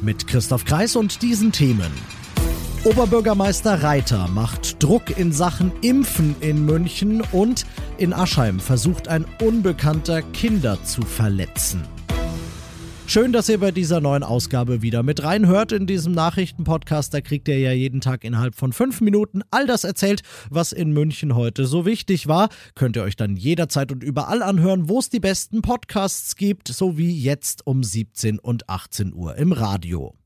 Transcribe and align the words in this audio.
Mit 0.00 0.26
Christoph 0.28 0.64
Kreis 0.64 0.94
und 0.96 1.22
diesen 1.22 1.50
Themen. 1.50 1.90
Oberbürgermeister 2.84 3.82
Reiter 3.82 4.28
macht 4.28 4.82
Druck 4.82 5.18
in 5.18 5.32
Sachen 5.32 5.72
Impfen 5.82 6.36
in 6.40 6.64
München 6.64 7.22
und 7.32 7.66
in 7.98 8.12
Aschheim 8.12 8.60
versucht 8.60 9.08
ein 9.08 9.24
Unbekannter 9.42 10.22
Kinder 10.22 10.82
zu 10.84 11.02
verletzen. 11.02 11.97
Schön, 13.10 13.32
dass 13.32 13.48
ihr 13.48 13.56
bei 13.56 13.70
dieser 13.70 14.02
neuen 14.02 14.22
Ausgabe 14.22 14.82
wieder 14.82 15.02
mit 15.02 15.22
reinhört 15.22 15.72
in 15.72 15.86
diesem 15.86 16.12
Nachrichtenpodcast. 16.12 17.14
Da 17.14 17.22
kriegt 17.22 17.48
ihr 17.48 17.58
ja 17.58 17.72
jeden 17.72 18.02
Tag 18.02 18.22
innerhalb 18.22 18.54
von 18.54 18.74
fünf 18.74 19.00
Minuten 19.00 19.40
all 19.50 19.66
das 19.66 19.84
erzählt, 19.84 20.20
was 20.50 20.72
in 20.72 20.92
München 20.92 21.34
heute 21.34 21.64
so 21.64 21.86
wichtig 21.86 22.28
war. 22.28 22.50
Könnt 22.74 22.96
ihr 22.96 23.02
euch 23.02 23.16
dann 23.16 23.34
jederzeit 23.34 23.92
und 23.92 24.02
überall 24.04 24.42
anhören, 24.42 24.90
wo 24.90 24.98
es 24.98 25.08
die 25.08 25.20
besten 25.20 25.62
Podcasts 25.62 26.36
gibt, 26.36 26.68
so 26.68 26.98
wie 26.98 27.18
jetzt 27.18 27.66
um 27.66 27.82
17 27.82 28.38
und 28.38 28.68
18 28.68 29.14
Uhr 29.14 29.36
im 29.36 29.52
Radio. 29.52 30.17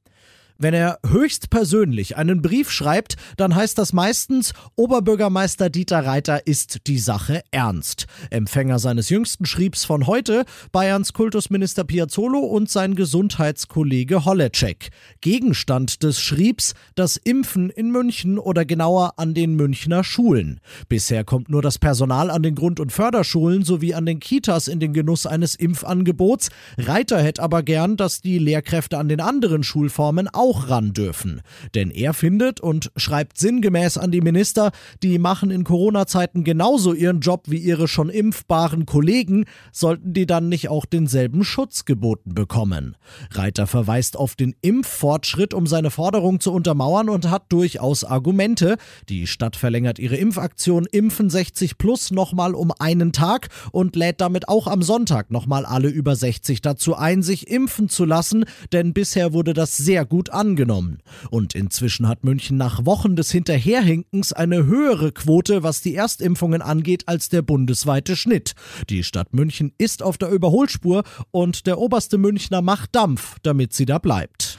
Wenn 0.62 0.74
er 0.74 1.00
höchstpersönlich 1.04 2.16
einen 2.16 2.40
Brief 2.40 2.70
schreibt, 2.70 3.16
dann 3.36 3.56
heißt 3.56 3.76
das 3.78 3.92
meistens, 3.92 4.52
Oberbürgermeister 4.76 5.70
Dieter 5.70 6.06
Reiter 6.06 6.46
ist 6.46 6.86
die 6.86 7.00
Sache 7.00 7.42
ernst. 7.50 8.06
Empfänger 8.30 8.78
seines 8.78 9.08
jüngsten 9.08 9.44
Schriebs 9.44 9.84
von 9.84 10.06
heute, 10.06 10.44
Bayerns 10.70 11.14
Kultusminister 11.14 11.82
Piazzolo 11.82 12.38
und 12.38 12.70
sein 12.70 12.94
Gesundheitskollege 12.94 14.24
Holleczek. 14.24 14.90
Gegenstand 15.20 16.04
des 16.04 16.20
Schriebs 16.20 16.74
das 16.94 17.16
Impfen 17.16 17.68
in 17.68 17.90
München 17.90 18.38
oder 18.38 18.64
genauer 18.64 19.14
an 19.16 19.34
den 19.34 19.56
Münchner 19.56 20.04
Schulen. 20.04 20.60
Bisher 20.88 21.24
kommt 21.24 21.48
nur 21.48 21.62
das 21.62 21.80
Personal 21.80 22.30
an 22.30 22.44
den 22.44 22.54
Grund- 22.54 22.78
und 22.78 22.92
Förderschulen 22.92 23.64
sowie 23.64 23.94
an 23.94 24.06
den 24.06 24.20
Kitas 24.20 24.68
in 24.68 24.78
den 24.78 24.92
Genuss 24.92 25.26
eines 25.26 25.56
Impfangebots. 25.56 26.50
Reiter 26.78 27.20
hätte 27.20 27.42
aber 27.42 27.64
gern, 27.64 27.96
dass 27.96 28.20
die 28.20 28.38
Lehrkräfte 28.38 28.98
an 28.98 29.08
den 29.08 29.20
anderen 29.20 29.64
Schulformen 29.64 30.28
auch 30.28 30.51
auch 30.52 30.68
ran 30.68 30.92
dürfen. 30.92 31.40
Denn 31.74 31.90
er 31.90 32.12
findet 32.12 32.60
und 32.60 32.92
schreibt 32.96 33.38
sinngemäß 33.38 33.96
an 33.96 34.10
die 34.10 34.20
Minister, 34.20 34.70
die 35.02 35.18
machen 35.18 35.50
in 35.50 35.64
Corona-Zeiten 35.64 36.44
genauso 36.44 36.92
ihren 36.92 37.20
Job 37.20 37.44
wie 37.46 37.56
ihre 37.56 37.88
schon 37.88 38.10
impfbaren 38.10 38.84
Kollegen, 38.84 39.46
sollten 39.72 40.12
die 40.12 40.26
dann 40.26 40.50
nicht 40.50 40.68
auch 40.68 40.84
denselben 40.84 41.42
Schutz 41.42 41.86
geboten 41.86 42.34
bekommen. 42.34 42.96
Reiter 43.30 43.66
verweist 43.66 44.16
auf 44.16 44.36
den 44.36 44.54
Impffortschritt, 44.60 45.54
um 45.54 45.66
seine 45.66 45.90
Forderung 45.90 46.40
zu 46.40 46.52
untermauern 46.52 47.08
und 47.08 47.30
hat 47.30 47.50
durchaus 47.50 48.04
Argumente. 48.04 48.76
Die 49.08 49.26
Stadt 49.26 49.56
verlängert 49.56 49.98
ihre 49.98 50.16
Impfaktion 50.16 50.86
Impfen 50.90 51.30
60 51.30 51.78
Plus 51.78 52.10
nochmal 52.10 52.54
um 52.54 52.72
einen 52.78 53.12
Tag 53.12 53.48
und 53.70 53.96
lädt 53.96 54.20
damit 54.20 54.48
auch 54.48 54.66
am 54.66 54.82
Sonntag 54.82 55.30
nochmal 55.30 55.64
alle 55.64 55.88
über 55.88 56.14
60 56.14 56.60
dazu 56.60 56.94
ein, 56.94 57.22
sich 57.22 57.48
impfen 57.48 57.88
zu 57.88 58.04
lassen, 58.04 58.44
denn 58.72 58.92
bisher 58.92 59.32
wurde 59.32 59.54
das 59.54 59.78
sehr 59.78 60.04
gut 60.04 60.30
angenommen. 60.32 60.98
Und 61.30 61.54
inzwischen 61.54 62.08
hat 62.08 62.24
München 62.24 62.56
nach 62.56 62.84
Wochen 62.86 63.16
des 63.16 63.30
Hinterherhinkens 63.30 64.32
eine 64.32 64.64
höhere 64.66 65.12
Quote, 65.12 65.62
was 65.62 65.80
die 65.80 65.94
Erstimpfungen 65.94 66.62
angeht, 66.62 67.04
als 67.06 67.28
der 67.28 67.42
bundesweite 67.42 68.16
Schnitt. 68.16 68.54
Die 68.88 69.04
Stadt 69.04 69.32
München 69.34 69.72
ist 69.78 70.02
auf 70.02 70.18
der 70.18 70.30
Überholspur 70.30 71.04
und 71.30 71.66
der 71.66 71.78
oberste 71.78 72.18
Münchner 72.18 72.62
macht 72.62 72.94
Dampf, 72.94 73.36
damit 73.42 73.72
sie 73.72 73.86
da 73.86 73.98
bleibt. 73.98 74.58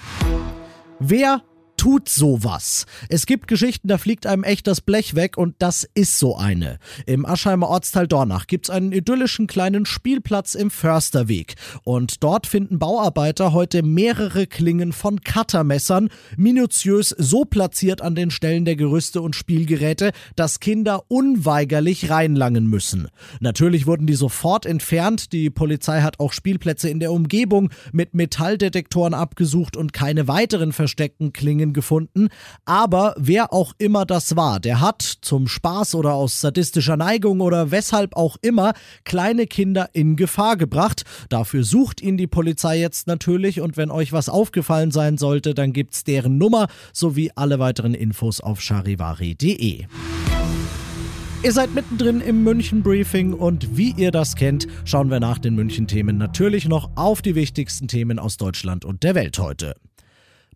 Wer 0.99 1.41
tut 1.83 2.07
sowas. 2.07 2.85
Es 3.09 3.25
gibt 3.25 3.49
Geschichten, 3.49 3.89
da 3.89 3.97
fliegt 3.97 4.25
einem 4.25 4.45
echt 4.45 4.67
das 4.67 4.79
Blech 4.79 5.15
weg 5.15 5.37
und 5.37 5.55
das 5.59 5.85
ist 5.95 6.17
so 6.17 6.37
eine. 6.37 6.77
Im 7.05 7.25
Aschheimer 7.25 7.67
Ortsteil 7.67 8.07
Dornach 8.07 8.47
gibt 8.47 8.67
es 8.67 8.69
einen 8.69 8.93
idyllischen 8.93 9.47
kleinen 9.47 9.85
Spielplatz 9.85 10.55
im 10.55 10.71
Försterweg 10.71 11.55
und 11.83 12.23
dort 12.23 12.47
finden 12.47 12.79
Bauarbeiter 12.79 13.51
heute 13.51 13.83
mehrere 13.83 14.47
Klingen 14.47 14.93
von 14.93 15.19
Cuttermessern, 15.25 16.07
minutiös 16.37 17.09
so 17.09 17.43
platziert 17.43 18.01
an 18.01 18.15
den 18.15 18.31
Stellen 18.31 18.63
der 18.63 18.77
Gerüste 18.77 19.21
und 19.21 19.35
Spielgeräte, 19.35 20.13
dass 20.37 20.61
Kinder 20.61 21.03
unweigerlich 21.09 22.09
reinlangen 22.09 22.65
müssen. 22.65 23.09
Natürlich 23.41 23.87
wurden 23.87 24.07
die 24.07 24.13
sofort 24.13 24.65
entfernt, 24.65 25.33
die 25.33 25.49
Polizei 25.49 25.99
hat 25.99 26.21
auch 26.21 26.31
Spielplätze 26.31 26.89
in 26.89 27.01
der 27.01 27.11
Umgebung 27.11 27.71
mit 27.91 28.13
Metalldetektoren 28.13 29.13
abgesucht 29.13 29.75
und 29.75 29.91
keine 29.91 30.29
weiteren 30.29 30.71
versteckten 30.71 31.33
Klingen 31.33 31.72
gefunden. 31.73 32.29
Aber 32.65 33.15
wer 33.17 33.53
auch 33.53 33.73
immer 33.77 34.05
das 34.05 34.35
war, 34.35 34.59
der 34.59 34.79
hat 34.79 35.01
zum 35.01 35.47
Spaß 35.47 35.95
oder 35.95 36.13
aus 36.13 36.41
sadistischer 36.41 36.97
Neigung 36.97 37.41
oder 37.41 37.71
weshalb 37.71 38.15
auch 38.15 38.37
immer 38.41 38.73
kleine 39.03 39.47
Kinder 39.47 39.89
in 39.93 40.15
Gefahr 40.15 40.57
gebracht. 40.57 41.03
Dafür 41.29 41.63
sucht 41.63 42.01
ihn 42.01 42.17
die 42.17 42.27
Polizei 42.27 42.79
jetzt 42.79 43.07
natürlich 43.07 43.61
und 43.61 43.77
wenn 43.77 43.91
euch 43.91 44.13
was 44.13 44.29
aufgefallen 44.29 44.91
sein 44.91 45.17
sollte, 45.17 45.53
dann 45.53 45.73
gibt's 45.73 46.03
deren 46.03 46.37
Nummer 46.37 46.67
sowie 46.93 47.31
alle 47.35 47.59
weiteren 47.59 47.93
Infos 47.93 48.39
auf 48.41 48.61
charivari.de. 48.61 49.85
Ihr 51.43 51.51
seid 51.51 51.73
mittendrin 51.73 52.21
im 52.21 52.41
München 52.45 52.83
Briefing 52.83 53.33
und 53.33 53.75
wie 53.75 53.93
ihr 53.97 54.11
das 54.11 54.37
kennt, 54.37 54.65
schauen 54.85 55.11
wir 55.11 55.19
nach 55.19 55.37
den 55.39 55.55
München 55.55 55.87
Themen 55.87 56.17
natürlich 56.17 56.69
noch 56.69 56.91
auf 56.95 57.21
die 57.21 57.35
wichtigsten 57.35 57.89
Themen 57.89 58.17
aus 58.17 58.37
Deutschland 58.37 58.85
und 58.85 59.03
der 59.03 59.13
Welt 59.13 59.37
heute. 59.39 59.75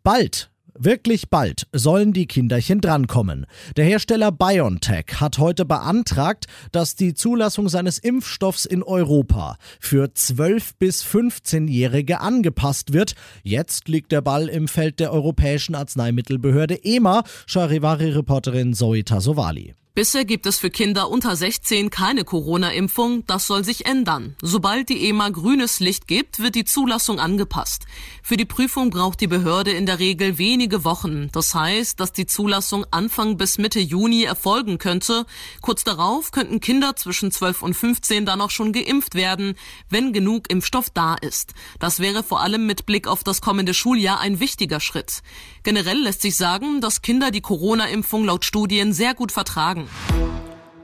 Bald 0.01 0.49
Wirklich 0.79 1.29
bald 1.29 1.67
sollen 1.71 2.13
die 2.13 2.27
Kinderchen 2.27 2.81
drankommen. 2.81 3.47
Der 3.77 3.85
Hersteller 3.85 4.31
BioNTech 4.31 5.19
hat 5.19 5.39
heute 5.39 5.65
beantragt, 5.65 6.45
dass 6.71 6.95
die 6.95 7.15
Zulassung 7.15 7.67
seines 7.67 7.97
Impfstoffs 7.97 8.65
in 8.65 8.83
Europa 8.83 9.57
für 9.79 10.05
12- 10.05 10.73
bis 10.77 11.03
15-Jährige 11.03 12.21
angepasst 12.21 12.93
wird. 12.93 13.15
Jetzt 13.41 13.87
liegt 13.87 14.11
der 14.11 14.21
Ball 14.21 14.49
im 14.49 14.67
Feld 14.67 14.99
der 14.99 15.11
Europäischen 15.11 15.73
Arzneimittelbehörde 15.73 16.83
EMA, 16.83 17.23
Charivari-Reporterin 17.47 18.75
Zoe 18.75 19.03
Tasovali. 19.03 19.73
Bisher 19.97 20.25
gibt 20.25 20.45
es 20.45 20.59
für 20.59 20.69
Kinder 20.69 21.09
unter 21.09 21.35
16 21.35 21.89
keine 21.89 22.23
Corona-Impfung. 22.23 23.25
Das 23.25 23.47
soll 23.47 23.65
sich 23.65 23.87
ändern. 23.87 24.35
Sobald 24.43 24.89
die 24.89 25.09
EMA 25.09 25.29
grünes 25.29 25.79
Licht 25.79 26.07
gibt, 26.07 26.37
wird 26.37 26.53
die 26.53 26.65
Zulassung 26.65 27.19
angepasst. 27.19 27.87
Für 28.21 28.37
die 28.37 28.45
Prüfung 28.45 28.91
braucht 28.91 29.19
die 29.21 29.25
Behörde 29.25 29.71
in 29.71 29.87
der 29.87 29.97
Regel 29.97 30.37
wenige 30.37 30.83
Wochen. 30.83 31.29
Das 31.31 31.55
heißt, 31.55 31.99
dass 31.99 32.13
die 32.13 32.27
Zulassung 32.27 32.85
Anfang 32.91 33.37
bis 33.37 33.57
Mitte 33.57 33.79
Juni 33.79 34.21
erfolgen 34.21 34.77
könnte. 34.77 35.25
Kurz 35.61 35.83
darauf 35.83 36.29
könnten 36.29 36.59
Kinder 36.59 36.95
zwischen 36.95 37.31
12 37.31 37.63
und 37.63 37.73
15 37.73 38.27
dann 38.27 38.39
auch 38.39 38.51
schon 38.51 38.73
geimpft 38.73 39.15
werden, 39.15 39.55
wenn 39.89 40.13
genug 40.13 40.51
Impfstoff 40.51 40.91
da 40.91 41.15
ist. 41.15 41.55
Das 41.79 41.99
wäre 41.99 42.21
vor 42.21 42.41
allem 42.41 42.67
mit 42.67 42.85
Blick 42.85 43.07
auf 43.07 43.23
das 43.23 43.41
kommende 43.41 43.73
Schuljahr 43.73 44.19
ein 44.19 44.39
wichtiger 44.39 44.79
Schritt. 44.79 45.23
Generell 45.63 45.97
lässt 45.97 46.21
sich 46.21 46.37
sagen, 46.37 46.81
dass 46.81 47.01
Kinder 47.01 47.31
die 47.31 47.41
Corona-Impfung 47.41 48.25
laut 48.25 48.45
Studien 48.45 48.93
sehr 48.93 49.15
gut 49.15 49.31
vertragen. 49.31 49.86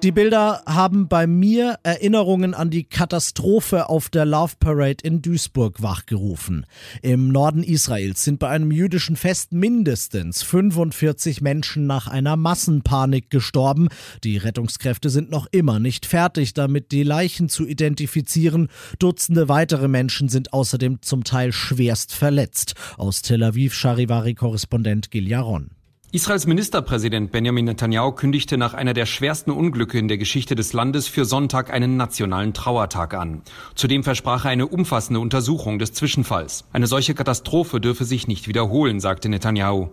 Die 0.03 0.12
Bilder 0.12 0.64
haben 0.66 1.08
bei 1.08 1.28
mir 1.28 1.80
Erinnerungen 1.84 2.53
an 2.53 2.69
die 2.69 2.84
Katastrophe 2.84 3.88
auf 3.88 4.09
der 4.09 4.25
Love 4.25 4.56
Parade 4.59 4.97
in 5.02 5.22
Duisburg 5.22 5.81
wachgerufen. 5.81 6.66
Im 7.02 7.30
Norden 7.30 7.64
Israels 7.64 8.22
sind 8.22 8.38
bei 8.38 8.50
einem 8.50 8.69
jüdischen 8.69 9.16
Fest 9.16 9.53
mindestens 9.53 10.44
45 10.44 11.40
Menschen 11.40 11.88
nach 11.88 12.08
einer 12.08 12.35
Massenpanik 12.35 13.29
gestorben. 13.29 13.88
Die 14.26 14.35
Rettungskräfte 14.35 15.09
sind 15.09 15.32
noch 15.32 15.47
immer 15.53 15.79
nicht 15.79 16.05
fertig, 16.05 16.53
damit 16.53 16.91
die 16.91 17.03
Leichen 17.03 17.47
zu 17.47 17.66
identifizieren. 17.66 18.67
Dutzende 19.00 19.47
weitere 19.47 19.88
Menschen 19.88 20.28
sind 20.28 20.52
außerdem 20.52 21.02
zum 21.02 21.23
Teil 21.23 21.53
schwerst 21.53 22.14
verletzt. 22.14 22.73
Aus 22.97 23.22
Tel 23.22 23.41
Aviv 23.41 23.73
Charivari-Korrespondent 23.73 25.11
Gil 25.11 25.29
Yaron. 25.29 25.70
Israels 26.16 26.46
Ministerpräsident 26.46 27.32
Benjamin 27.32 27.66
Netanyahu 27.66 28.12
kündigte 28.12 28.56
nach 28.56 28.76
einer 28.76 28.94
der 28.94 29.08
schwersten 29.08 29.50
Unglücke 29.50 29.98
in 29.98 30.08
der 30.08 30.20
Geschichte 30.20 30.54
des 30.54 30.72
Landes 30.72 31.08
für 31.08 31.26
Sonntag 31.26 31.74
einen 31.74 31.98
nationalen 31.98 32.54
Trauertag 32.54 33.16
an. 33.16 33.42
Zudem 33.74 34.04
versprach 34.04 34.46
er 34.46 34.52
eine 34.52 34.68
umfassende 34.68 35.20
Untersuchung 35.20 35.80
des 35.80 35.94
Zwischenfalls. 35.94 36.66
Eine 36.72 36.86
solche 36.86 37.16
Katastrophe 37.16 37.82
dürfe 37.82 38.06
sich 38.06 38.28
nicht 38.28 38.48
wiederholen, 38.48 39.00
sagte 39.00 39.28
Netanyahu. 39.28 39.88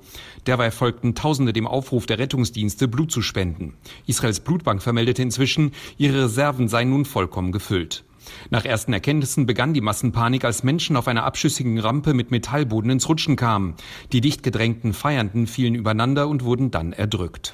Derweil 0.46 0.72
folgten 0.72 1.14
Tausende 1.14 1.54
dem 1.54 1.66
Aufruf 1.66 2.04
der 2.04 2.18
Rettungsdienste, 2.18 2.86
Blut 2.86 3.10
zu 3.10 3.22
spenden. 3.22 3.72
Israels 4.06 4.40
Blutbank 4.40 4.82
vermeldete 4.82 5.22
inzwischen, 5.22 5.72
ihre 5.96 6.24
Reserven 6.24 6.68
seien 6.68 6.90
nun 6.90 7.06
vollkommen 7.06 7.50
gefüllt. 7.50 8.04
Nach 8.50 8.64
ersten 8.64 8.92
Erkenntnissen 8.92 9.46
begann 9.46 9.74
die 9.74 9.80
Massenpanik, 9.80 10.44
als 10.44 10.62
Menschen 10.62 10.96
auf 10.96 11.08
einer 11.08 11.24
abschüssigen 11.24 11.78
Rampe 11.78 12.14
mit 12.14 12.30
Metallboden 12.30 12.90
ins 12.90 13.08
Rutschen 13.08 13.36
kamen. 13.36 13.74
Die 14.12 14.20
dicht 14.20 14.42
gedrängten 14.42 14.92
Feiernden 14.92 15.46
fielen 15.46 15.74
übereinander 15.74 16.28
und 16.28 16.44
wurden 16.44 16.70
dann 16.70 16.92
erdrückt. 16.92 17.52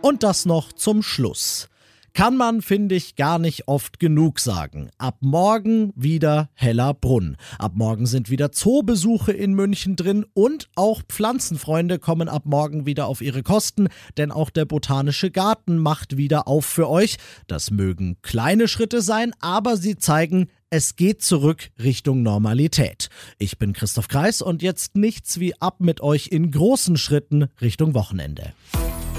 Und 0.00 0.22
das 0.22 0.46
noch 0.46 0.72
zum 0.72 1.02
Schluss 1.02 1.68
kann 2.14 2.36
man, 2.36 2.62
finde 2.62 2.94
ich, 2.94 3.16
gar 3.16 3.38
nicht 3.38 3.68
oft 3.68 3.98
genug 3.98 4.40
sagen. 4.40 4.90
Ab 4.98 5.18
morgen 5.20 5.92
wieder 5.96 6.50
heller 6.54 6.94
Brunn. 6.94 7.36
Ab 7.58 7.72
morgen 7.74 8.06
sind 8.06 8.30
wieder 8.30 8.52
Zoobesuche 8.52 9.32
in 9.32 9.54
München 9.54 9.96
drin 9.96 10.26
und 10.34 10.68
auch 10.74 11.02
Pflanzenfreunde 11.08 11.98
kommen 11.98 12.28
ab 12.28 12.42
morgen 12.44 12.86
wieder 12.86 13.06
auf 13.06 13.20
ihre 13.20 13.42
Kosten, 13.42 13.88
denn 14.16 14.30
auch 14.30 14.50
der 14.50 14.64
Botanische 14.64 15.30
Garten 15.30 15.78
macht 15.78 16.16
wieder 16.16 16.48
auf 16.48 16.64
für 16.64 16.88
euch. 16.88 17.16
Das 17.46 17.70
mögen 17.70 18.16
kleine 18.22 18.68
Schritte 18.68 19.02
sein, 19.02 19.32
aber 19.40 19.76
sie 19.76 19.96
zeigen, 19.96 20.48
es 20.70 20.96
geht 20.96 21.22
zurück 21.22 21.70
Richtung 21.82 22.22
Normalität. 22.22 23.10
Ich 23.38 23.58
bin 23.58 23.74
Christoph 23.74 24.08
Kreis 24.08 24.40
und 24.40 24.62
jetzt 24.62 24.96
nichts 24.96 25.38
wie 25.38 25.60
ab 25.60 25.80
mit 25.80 26.00
euch 26.00 26.28
in 26.28 26.50
großen 26.50 26.96
Schritten 26.96 27.48
Richtung 27.60 27.92
Wochenende. 27.92 28.54